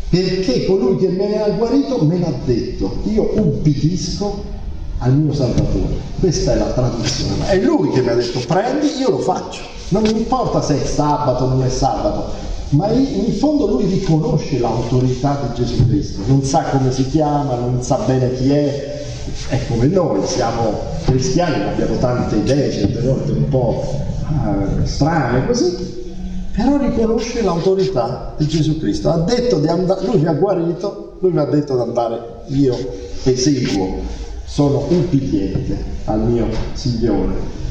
Perché 0.10 0.66
colui 0.66 0.98
che 0.98 1.10
me 1.10 1.28
ne 1.28 1.44
ha 1.44 1.50
guarito 1.50 2.04
me 2.04 2.18
l'ha 2.18 2.34
detto, 2.44 3.02
io 3.04 3.32
ubbidisco 3.36 4.44
al 4.98 5.14
mio 5.14 5.32
Salvatore. 5.32 5.96
Questa 6.20 6.54
è 6.54 6.58
la 6.58 6.72
traduzione. 6.72 7.50
È 7.50 7.58
lui 7.60 7.92
che 7.92 8.02
mi 8.02 8.10
ha 8.10 8.16
detto 8.16 8.40
prendi, 8.48 8.88
io 8.98 9.12
lo 9.12 9.20
faccio. 9.20 9.62
Non 9.90 10.02
mi 10.02 10.18
importa 10.18 10.60
se 10.60 10.82
è 10.82 10.86
sabato 10.88 11.44
o 11.44 11.50
non 11.50 11.64
è 11.64 11.70
sabato, 11.70 12.32
ma 12.74 12.92
in 12.92 13.32
fondo 13.34 13.68
lui 13.68 13.86
riconosce 13.86 14.58
l'autorità 14.58 15.48
di 15.48 15.64
Gesù 15.64 15.88
Cristo, 15.88 16.22
non 16.26 16.44
sa 16.44 16.64
come 16.64 16.92
si 16.92 17.08
chiama, 17.08 17.56
non 17.56 17.84
sa 17.84 17.98
bene 17.98 18.34
chi 18.34 18.50
è, 18.50 19.02
è 19.50 19.60
come 19.68 19.86
noi, 19.86 20.26
siamo 20.26 20.80
cristiani, 21.06 21.64
abbiamo 21.64 21.98
tante 21.98 22.38
idee, 22.38 22.72
certe 22.72 23.02
volte 23.02 23.32
un 23.32 23.48
po' 23.48 24.00
ah, 24.26 24.86
strane 24.86 25.46
così, 25.46 26.02
però 26.52 26.78
riconosce 26.78 27.44
l'autorità 27.44 28.34
di 28.38 28.48
Gesù 28.48 28.80
Cristo. 28.80 29.12
Ha 29.12 29.20
detto 29.20 29.60
di 29.60 29.68
andare, 29.68 30.06
lui 30.06 30.18
mi 30.18 30.28
ha 30.28 30.34
guarito, 30.34 31.18
lui 31.20 31.32
mi 31.32 31.40
ha 31.40 31.46
detto 31.46 31.76
di 31.76 31.82
andare, 31.82 32.22
io 32.48 32.76
eseguo, 33.24 34.02
sono 34.46 34.88
ubbidiente 34.90 35.78
al 36.06 36.22
mio 36.22 36.48
Signore. 36.74 37.62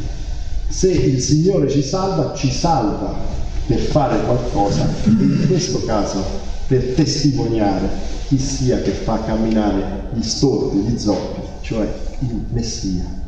Se 0.68 0.90
il 0.90 1.20
Signore 1.20 1.68
ci 1.68 1.82
salva, 1.82 2.34
ci 2.34 2.50
salva 2.50 3.40
per 3.66 3.78
fare 3.78 4.22
qualcosa, 4.24 4.88
in 5.04 5.44
questo 5.46 5.84
caso 5.84 6.22
per 6.66 6.94
testimoniare 6.94 7.88
chi 8.26 8.38
sia 8.38 8.80
che 8.80 8.92
fa 8.92 9.22
camminare 9.24 10.08
gli 10.14 10.22
storpi, 10.22 10.78
gli 10.78 10.98
zoppi, 10.98 11.40
cioè 11.60 11.86
il 12.20 12.44
Messia. 12.50 13.20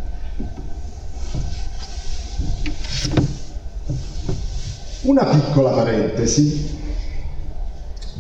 Una 5.03 5.25
piccola 5.26 5.71
parentesi 5.71 6.79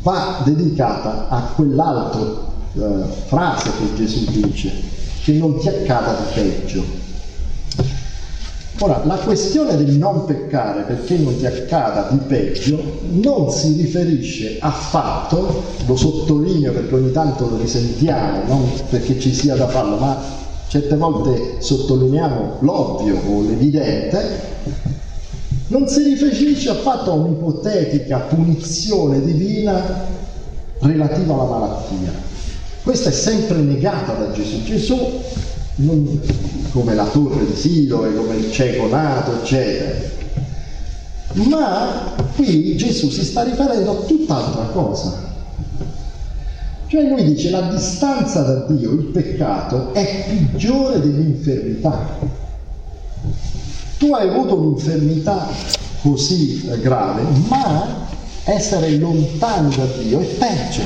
va 0.02 0.42
dedicata 0.44 1.28
a 1.28 1.40
quell'altra 1.54 2.52
eh, 2.74 3.04
frase 3.26 3.70
che 3.78 3.94
Gesù 3.94 4.30
dice, 4.30 4.70
che 5.22 5.32
non 5.32 5.58
ti 5.58 5.68
accada 5.68 6.12
di 6.12 6.34
peggio. 6.34 6.84
Ora, 8.84 9.00
la 9.06 9.16
questione 9.16 9.78
del 9.78 9.96
non 9.96 10.26
peccare 10.26 10.82
perché 10.82 11.16
non 11.16 11.38
ti 11.38 11.46
accada 11.46 12.08
di 12.10 12.18
peggio 12.18 12.78
non 13.12 13.50
si 13.50 13.72
riferisce 13.80 14.58
affatto, 14.60 15.62
lo 15.86 15.96
sottolineo 15.96 16.70
perché 16.70 16.94
ogni 16.94 17.10
tanto 17.10 17.48
lo 17.48 17.56
risentiamo, 17.56 18.42
non 18.46 18.70
perché 18.90 19.18
ci 19.18 19.32
sia 19.32 19.56
da 19.56 19.68
farlo, 19.68 19.96
ma 19.96 20.20
certe 20.68 20.96
volte 20.96 21.62
sottolineiamo 21.62 22.56
l'ovvio 22.58 23.22
o 23.26 23.40
l'evidente, 23.40 24.40
non 25.68 25.88
si 25.88 26.02
riferisce 26.02 26.68
affatto 26.68 27.10
a 27.10 27.14
un'ipotetica 27.14 28.18
punizione 28.18 29.22
divina 29.22 30.04
relativa 30.80 31.32
alla 31.32 31.44
malattia. 31.44 32.12
Questa 32.82 33.08
è 33.08 33.12
sempre 33.14 33.56
negata 33.60 34.12
da 34.12 34.30
Gesù. 34.32 34.62
Gesù, 34.62 35.22
non, 35.76 36.20
come 36.72 36.94
la 36.94 37.06
torre 37.06 37.46
di 37.46 37.56
Siloe, 37.56 38.14
come 38.14 38.36
il 38.36 38.50
cieco 38.52 38.86
nato, 38.88 39.40
eccetera. 39.40 40.12
Ma 41.32 42.14
qui 42.36 42.76
Gesù 42.76 43.10
si 43.10 43.24
sta 43.24 43.42
riferendo 43.42 43.90
a 43.90 44.04
tutt'altra 44.04 44.64
cosa. 44.66 45.32
Cioè 46.86 47.08
lui 47.08 47.24
dice 47.24 47.50
la 47.50 47.62
distanza 47.62 48.42
da 48.42 48.66
Dio, 48.68 48.92
il 48.92 49.06
peccato, 49.06 49.92
è 49.94 50.26
peggiore 50.28 51.00
dell'infermità 51.00 52.52
tu 54.04 54.12
hai 54.12 54.28
avuto 54.28 54.56
un'infermità 54.58 55.48
così 56.02 56.68
grave, 56.80 57.22
ma 57.48 58.06
essere 58.44 58.90
lontano 58.98 59.70
da 59.70 59.86
Dio 59.98 60.20
è 60.20 60.24
peggio 60.24 60.82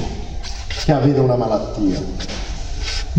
che 0.84 0.92
avere 0.92 1.18
una 1.18 1.34
malattia. 1.34 2.00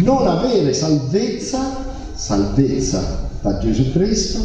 Non 0.01 0.27
avere 0.27 0.73
salvezza, 0.73 1.85
salvezza 2.13 3.29
da 3.41 3.57
Gesù 3.59 3.91
Cristo, 3.91 4.39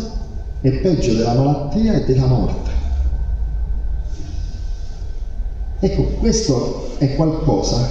è 0.61 0.71
peggio 0.71 1.15
della 1.15 1.35
malattia 1.35 1.95
e 1.95 2.05
della 2.05 2.27
morte. 2.27 2.71
Ecco, 5.81 6.03
questo 6.19 6.95
è 6.99 7.15
qualcosa 7.15 7.89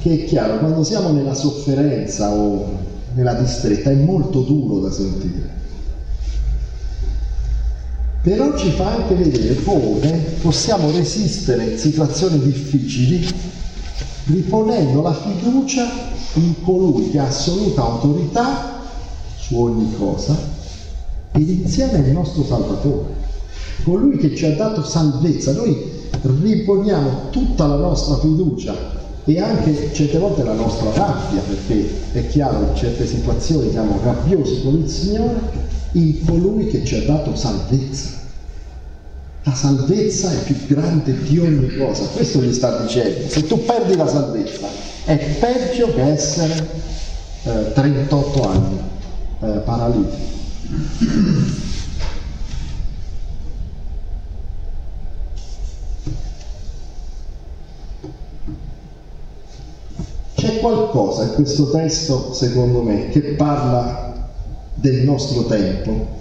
che 0.00 0.12
è 0.12 0.24
chiaro, 0.24 0.58
quando 0.58 0.82
siamo 0.84 1.10
nella 1.12 1.34
sofferenza 1.34 2.30
o 2.30 2.78
nella 3.14 3.34
distretta 3.34 3.90
è 3.90 3.94
molto 3.94 4.42
duro 4.42 4.80
da 4.80 4.90
sentire 4.90 5.58
però 8.22 8.56
ci 8.56 8.70
fa 8.70 8.96
anche 8.96 9.14
vedere 9.14 9.54
come 9.62 10.10
possiamo 10.42 10.90
resistere 10.90 11.64
in 11.64 11.78
situazioni 11.78 12.38
difficili 12.38 13.26
riponendo 14.32 15.02
la 15.02 15.12
fiducia 15.12 15.88
in 16.34 16.54
colui 16.62 17.10
che 17.10 17.18
ha 17.18 17.26
assoluta 17.26 17.82
autorità 17.82 18.78
su 19.36 19.56
ogni 19.56 19.94
cosa 19.96 20.36
ed 21.32 21.48
insieme 21.48 21.98
al 21.98 22.10
nostro 22.10 22.44
Salvatore, 22.44 23.14
colui 23.84 24.16
che 24.16 24.34
ci 24.34 24.46
ha 24.46 24.54
dato 24.54 24.84
salvezza. 24.84 25.52
Noi 25.52 25.98
riponiamo 26.20 27.30
tutta 27.30 27.66
la 27.66 27.76
nostra 27.76 28.18
fiducia 28.18 28.74
e 29.24 29.40
anche 29.40 29.92
certe 29.92 30.18
volte 30.18 30.42
la 30.42 30.54
nostra 30.54 30.92
rabbia, 30.92 31.40
perché 31.40 31.88
è 32.12 32.26
chiaro 32.28 32.66
in 32.68 32.74
certe 32.74 33.06
situazioni 33.06 33.70
siamo 33.70 33.98
rabbiosi 34.02 34.62
con 34.62 34.76
il 34.76 34.88
Signore, 34.88 35.68
in 35.92 36.24
colui 36.24 36.66
che 36.66 36.84
ci 36.84 36.96
ha 36.96 37.04
dato 37.04 37.34
salvezza. 37.36 38.19
La 39.44 39.54
salvezza 39.54 40.30
è 40.30 40.42
più 40.42 40.66
grande 40.66 41.16
di 41.22 41.38
ogni 41.38 41.74
cosa, 41.76 42.04
questo 42.08 42.42
gli 42.42 42.52
sta 42.52 42.82
dicendo. 42.82 43.26
Se 43.26 43.46
tu 43.46 43.64
perdi 43.64 43.96
la 43.96 44.06
salvezza 44.06 44.68
è 45.04 45.16
peggio 45.16 45.94
che 45.94 46.02
essere 46.02 46.68
eh, 47.44 47.72
38 47.72 48.48
anni 48.48 48.78
eh, 49.40 49.46
paralitico. 49.64 50.28
C'è 60.34 60.58
qualcosa 60.60 61.24
in 61.24 61.32
questo 61.34 61.70
testo, 61.70 62.34
secondo 62.34 62.82
me, 62.82 63.08
che 63.08 63.20
parla 63.20 64.28
del 64.74 65.02
nostro 65.02 65.44
tempo, 65.46 66.18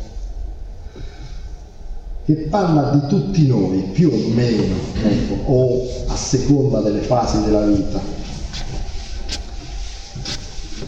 che 2.30 2.36
parla 2.48 2.92
di 2.92 3.08
tutti 3.08 3.48
noi, 3.48 3.86
più 3.92 4.12
o 4.14 4.28
meno, 4.36 4.76
ecco, 5.02 5.52
o 5.52 5.88
a 6.10 6.16
seconda 6.16 6.80
delle 6.80 7.00
fasi 7.00 7.42
della 7.44 7.66
vita. 7.66 8.00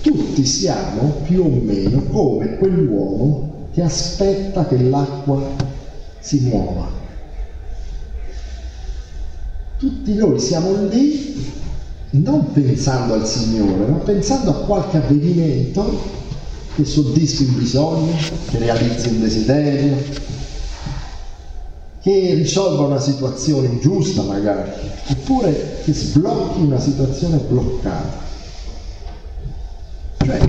Tutti 0.02 0.46
siamo 0.46 1.16
più 1.24 1.44
o 1.44 1.50
meno 1.50 2.04
come 2.12 2.58
quell'uomo 2.58 3.70
che 3.74 3.82
aspetta 3.82 4.68
che 4.68 4.84
l'acqua 4.84 5.42
si 6.20 6.42
muova. 6.42 6.88
Tutti 9.80 10.14
noi 10.14 10.40
siamo 10.40 10.86
lì 10.90 11.44
non 12.12 12.52
pensando 12.52 13.16
al 13.16 13.26
Signore, 13.26 13.88
ma 13.88 13.98
pensando 13.98 14.52
a 14.52 14.66
qualche 14.66 14.98
avvenimento 14.98 16.20
che 16.76 16.86
soddisfi 16.86 17.46
un 17.46 17.58
bisogno, 17.58 18.14
che 18.48 18.60
realizzi 18.60 19.08
un 19.08 19.22
desiderio, 19.22 20.30
che 22.02 22.34
risolva 22.34 22.88
una 22.88 23.00
situazione 23.00 23.68
ingiusta 23.68 24.24
magari, 24.24 24.72
oppure 25.08 25.82
che 25.84 25.94
sblocchi 25.94 26.62
una 26.62 26.80
situazione 26.80 27.38
bloccata. 27.38 28.30
Cioè, 30.26 30.40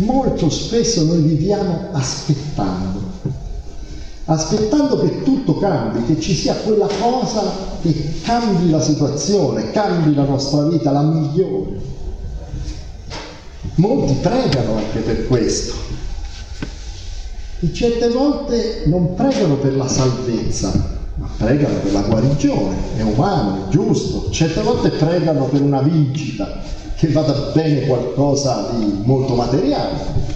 molto 0.00 0.48
spesso 0.48 1.04
noi 1.04 1.22
viviamo 1.22 1.88
aspettando, 1.90 3.00
aspettando 4.26 5.00
che 5.00 5.22
tutto 5.24 5.58
cambi, 5.58 6.04
che 6.04 6.20
ci 6.20 6.34
sia 6.34 6.54
quella 6.54 6.88
cosa 7.00 7.42
che 7.82 8.20
cambi 8.22 8.70
la 8.70 8.80
situazione, 8.80 9.72
cambi 9.72 10.14
la 10.14 10.24
nostra 10.24 10.68
vita, 10.68 10.92
la 10.92 11.02
migliore. 11.02 11.94
Molti 13.76 14.14
pregano 14.22 14.76
anche 14.76 15.00
per 15.00 15.26
questo. 15.26 15.95
E 17.58 17.72
certe 17.72 18.08
volte 18.08 18.82
non 18.86 19.14
pregano 19.14 19.56
per 19.56 19.74
la 19.76 19.88
salvezza, 19.88 20.72
ma 21.14 21.28
pregano 21.38 21.78
per 21.78 21.92
la 21.92 22.02
guarigione. 22.02 22.76
È 22.96 23.02
umano, 23.02 23.66
è 23.66 23.68
giusto. 23.70 24.30
Certe 24.30 24.60
volte 24.60 24.90
pregano 24.90 25.44
per 25.46 25.62
una 25.62 25.80
vincita, 25.80 26.60
che 26.96 27.08
vada 27.08 27.52
bene 27.54 27.86
qualcosa 27.86 28.72
di 28.76 29.00
molto 29.04 29.34
materiale. 29.34 30.34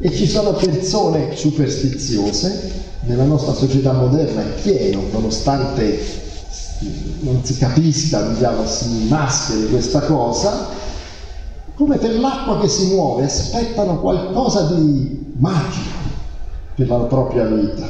E 0.00 0.12
ci 0.12 0.28
sono 0.28 0.52
persone 0.52 1.34
superstiziose, 1.34 2.72
nella 3.00 3.24
nostra 3.24 3.54
società 3.54 3.92
moderna 3.92 4.42
è 4.42 4.60
pieno, 4.60 5.02
nonostante 5.10 6.26
non 7.20 7.40
si 7.42 7.58
capisca, 7.58 8.22
diciamo, 8.28 8.64
si 8.64 9.06
mascheri 9.08 9.68
questa 9.68 10.00
cosa, 10.00 10.68
come 11.78 11.96
per 11.96 12.18
l'acqua 12.18 12.58
che 12.58 12.66
si 12.66 12.92
muove, 12.92 13.22
aspettano 13.22 14.00
qualcosa 14.00 14.62
di 14.72 15.32
magico 15.36 15.96
per 16.74 16.88
la 16.88 16.96
propria 17.04 17.44
vita. 17.44 17.86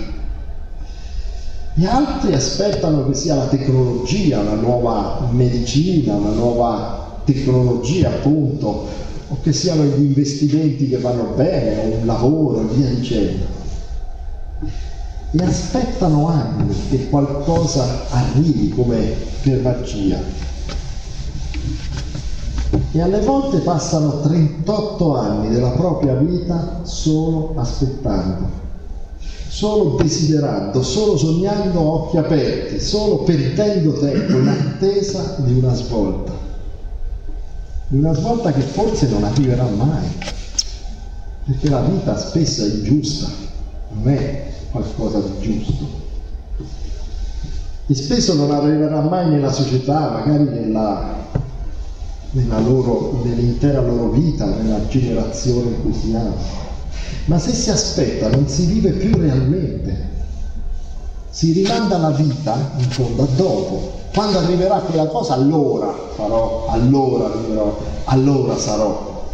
E 1.75 1.87
altri 1.87 2.35
aspettano 2.35 3.09
che 3.09 3.15
sia 3.15 3.35
la 3.35 3.47
tecnologia, 3.47 4.41
una 4.41 4.57
nuova 4.57 5.29
medicina, 5.31 6.17
una 6.17 6.33
nuova 6.33 7.23
tecnologia 7.25 8.11
appunto, 8.11 8.89
o 9.29 9.37
che 9.41 9.55
siano 9.55 9.85
gli 9.85 10.05
investimenti 10.05 10.91
che 10.91 10.99
vanno 10.99 11.33
bene, 11.35 11.79
o 11.79 11.97
un 12.01 12.07
lavoro 12.07 12.61
e 12.61 12.75
via 12.75 12.89
dicendo. 12.91 13.47
E 15.31 15.43
aspettano 15.43 16.29
anni 16.29 16.75
che 16.91 17.09
qualcosa 17.09 18.05
arrivi 18.11 18.69
come 18.69 19.15
per 19.41 19.63
magia 19.63 20.49
e 22.91 23.03
alle 23.03 23.21
volte 23.21 23.59
passano 23.59 24.21
38 24.21 25.17
anni 25.17 25.51
della 25.51 25.71
propria 25.71 26.15
vita 26.15 26.81
solo 26.85 27.53
aspettando, 27.57 28.49
solo 29.49 29.97
desiderando, 29.97 30.83
solo 30.83 31.19
sognando 31.19 31.81
occhi 31.81 32.17
aperti, 32.17 32.81
solo 32.81 33.19
perdendo 33.25 33.93
tempo 33.93 34.39
in 34.39 34.49
attesa 34.49 35.37
di 35.39 35.53
una 35.53 35.75
svolta. 35.75 36.33
Di 37.89 37.99
una 37.99 38.15
svolta 38.15 38.53
che 38.53 38.61
forse 38.61 39.09
non 39.09 39.25
arriverà 39.25 39.67
mai, 39.67 40.07
perché 41.45 41.69
la 41.69 41.81
vita 41.81 42.17
spesso 42.17 42.65
è 42.65 42.69
ingiusta, 42.69 43.29
non 43.91 44.13
è 44.13 44.51
qualcosa 44.71 45.21
di 45.21 45.41
giusto. 45.41 46.07
E 47.87 47.95
spesso 47.95 48.35
non 48.35 48.51
arriverà 48.51 49.01
mai 49.01 49.29
nella 49.29 49.53
società, 49.53 50.11
magari 50.11 50.45
nella 50.45 51.18
loro, 52.61 53.21
nell'intera 53.25 53.81
loro 53.81 54.11
vita, 54.11 54.47
nella 54.47 54.87
generazione 54.87 55.69
in 55.69 55.83
cui 55.83 55.93
si 55.93 56.15
hanno. 56.15 56.35
Ma 57.27 57.39
se 57.39 57.53
si 57.53 57.71
aspetta 57.71 58.29
non 58.31 58.49
si 58.49 58.67
vive 58.67 58.91
più 58.91 59.15
realmente, 59.17 60.09
si 61.31 61.53
rimanda 61.53 61.99
la 61.99 62.11
vita 62.11 62.73
in 62.79 62.89
fondo 62.91 63.23
a 63.23 63.29
dopo. 63.37 63.97
Quando 64.13 64.39
arriverà 64.39 64.79
quella 64.79 65.07
cosa 65.07 65.35
allora 65.35 65.95
farò, 66.15 66.67
allora 66.69 67.27
arriverò, 67.27 67.79
allora 68.05 68.57
sarò. 68.57 69.27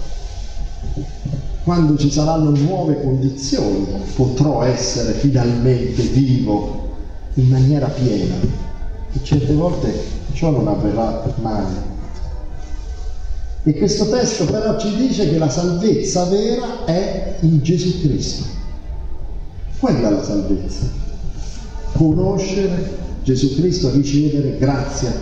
Quando 1.62 1.96
ci 1.96 2.10
saranno 2.10 2.50
nuove 2.50 3.00
condizioni 3.00 3.86
potrò 4.14 4.62
essere 4.64 5.12
finalmente 5.12 6.02
vivo 6.02 6.90
in 7.34 7.48
maniera 7.48 7.86
piena. 7.86 8.34
E 9.12 9.22
certe 9.22 9.54
volte 9.54 10.04
ciò 10.32 10.50
non 10.50 10.68
avverrà 10.68 11.22
mai. 11.36 11.92
E 13.66 13.72
questo 13.78 14.10
testo 14.10 14.44
però 14.44 14.78
ci 14.78 14.94
dice 14.94 15.28
che 15.30 15.38
la 15.38 15.48
salvezza 15.48 16.24
vera 16.24 16.84
è 16.84 17.36
in 17.40 17.62
Gesù 17.62 18.02
Cristo. 18.02 18.44
Quella 19.78 20.08
è 20.08 20.10
la 20.10 20.22
salvezza. 20.22 20.86
Conoscere 21.92 23.02
Gesù 23.22 23.54
Cristo, 23.54 23.90
ricevere 23.90 24.58
grazia 24.58 25.14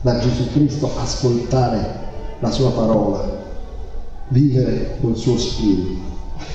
da 0.00 0.20
Gesù 0.20 0.52
Cristo, 0.52 0.92
ascoltare 0.96 2.00
la 2.38 2.50
sua 2.52 2.70
parola, 2.70 3.40
vivere 4.28 4.98
col 5.00 5.16
suo 5.16 5.36
spirito. 5.36 6.10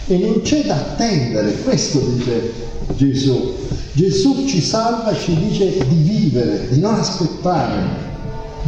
E 0.08 0.18
non 0.18 0.42
c'è 0.42 0.64
da 0.64 0.76
attendere, 0.76 1.52
questo 1.64 2.00
dice 2.00 2.54
Gesù. 2.96 3.54
Gesù 3.92 4.46
ci 4.48 4.62
salva 4.62 5.10
e 5.10 5.20
ci 5.20 5.36
dice 5.36 5.78
di 5.90 5.96
vivere, 5.96 6.70
di 6.70 6.80
non 6.80 6.94
aspettare, 6.94 8.06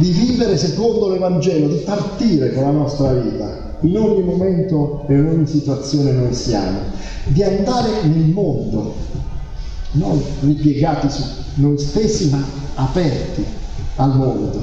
di 0.00 0.12
vivere 0.12 0.56
secondo 0.56 1.10
l'Evangelo, 1.10 1.68
di 1.68 1.82
partire 1.84 2.54
con 2.54 2.62
la 2.62 2.70
nostra 2.70 3.12
vita, 3.12 3.76
in 3.80 3.98
ogni 3.98 4.22
momento 4.22 5.04
e 5.06 5.14
in 5.14 5.26
ogni 5.26 5.46
situazione 5.46 6.12
noi 6.12 6.32
siamo, 6.32 6.78
di 7.26 7.42
andare 7.42 8.02
nel 8.04 8.30
mondo, 8.30 8.94
non 9.92 10.22
ripiegati 10.40 11.10
su 11.10 11.22
noi 11.56 11.78
stessi, 11.78 12.30
ma 12.30 12.42
aperti 12.76 13.44
al 13.96 14.16
mondo, 14.16 14.62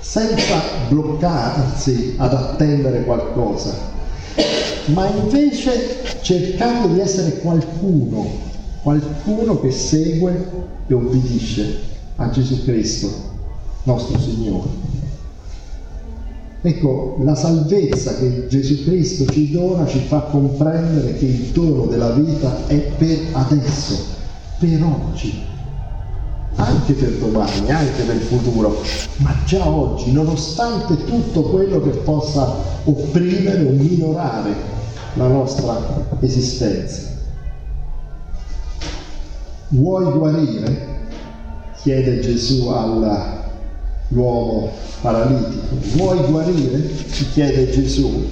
senza 0.00 0.62
bloccarsi 0.88 2.14
ad 2.16 2.32
attendere 2.32 3.04
qualcosa, 3.04 3.74
ma 4.86 5.06
invece 5.06 6.00
cercando 6.22 6.94
di 6.94 7.00
essere 7.00 7.40
qualcuno, 7.40 8.26
qualcuno 8.82 9.60
che 9.60 9.70
segue 9.70 10.50
e 10.86 10.94
obbedisce 10.94 11.90
a 12.16 12.30
Gesù 12.30 12.64
Cristo 12.64 13.31
nostro 13.84 14.18
Signore. 14.18 14.68
Ecco, 16.64 17.16
la 17.22 17.34
salvezza 17.34 18.14
che 18.14 18.46
Gesù 18.46 18.84
Cristo 18.84 19.26
ci 19.32 19.50
dona 19.50 19.84
ci 19.86 19.98
fa 19.98 20.20
comprendere 20.20 21.16
che 21.16 21.24
il 21.24 21.46
dono 21.46 21.86
della 21.86 22.10
vita 22.10 22.68
è 22.68 22.76
per 22.76 23.18
adesso, 23.32 23.98
per 24.60 24.80
oggi, 24.84 25.42
anche 26.54 26.92
per 26.92 27.10
domani, 27.14 27.68
anche 27.68 28.02
per 28.04 28.14
il 28.14 28.22
futuro, 28.22 28.80
ma 29.16 29.34
già 29.44 29.66
oggi, 29.66 30.12
nonostante 30.12 31.04
tutto 31.04 31.42
quello 31.42 31.82
che 31.82 31.90
possa 31.90 32.54
opprimere 32.84 33.66
o 33.66 33.70
minorare 33.70 34.54
la 35.14 35.26
nostra 35.26 35.80
esistenza. 36.20 37.10
Vuoi 39.68 40.12
guarire? 40.12 40.90
chiede 41.82 42.20
Gesù 42.20 42.68
alla 42.68 43.41
l'uomo 44.12 44.70
paralitico. 45.00 45.76
Vuoi 45.94 46.18
guarire? 46.30 46.90
ci 47.10 47.28
chiede 47.30 47.70
Gesù. 47.70 48.28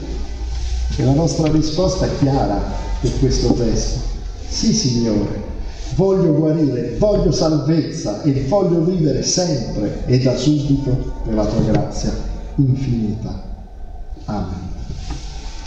E 0.96 1.04
la 1.04 1.12
nostra 1.12 1.50
risposta 1.50 2.06
è 2.06 2.18
chiara 2.18 2.60
per 3.00 3.18
questo 3.18 3.52
testo. 3.52 4.00
Sì, 4.48 4.72
Signore, 4.72 5.42
voglio 5.94 6.34
guarire, 6.34 6.96
voglio 6.98 7.30
salvezza 7.30 8.22
e 8.22 8.44
voglio 8.48 8.84
vivere 8.84 9.22
sempre 9.22 10.04
e 10.06 10.18
da 10.18 10.36
subito 10.36 11.22
nella 11.24 11.46
tua 11.46 11.60
grazia 11.60 12.12
infinita. 12.56 13.42
Amen. 14.24 14.69